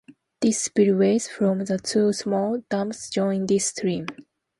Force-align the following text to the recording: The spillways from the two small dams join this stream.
The 0.41 0.51
spillways 0.51 1.27
from 1.27 1.65
the 1.65 1.77
two 1.77 2.11
small 2.11 2.63
dams 2.71 3.07
join 3.11 3.45
this 3.45 3.67
stream. 3.67 4.07